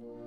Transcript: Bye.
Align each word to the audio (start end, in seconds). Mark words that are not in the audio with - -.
Bye. 0.00 0.23